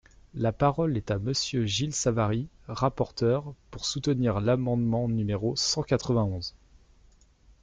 La 0.33 0.51
parole 0.51 0.97
est 0.97 1.11
à 1.11 1.19
Monsieur 1.19 1.67
Gilles 1.67 1.93
Savary, 1.93 2.47
rapporteur, 2.67 3.53
pour 3.69 3.85
soutenir 3.85 4.41
l’amendement 4.41 5.07
numéro 5.07 5.55
cent 5.55 5.83
quatre-vingt-onze. 5.83 6.55